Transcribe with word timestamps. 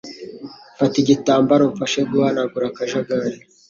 Fata 0.77 0.95
igitambaro 1.03 1.61
umfashe 1.67 1.99
guhanagura 2.09 2.65
akajagari. 2.69 3.37